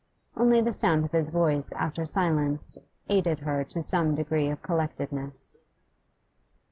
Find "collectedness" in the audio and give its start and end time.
4.63-5.59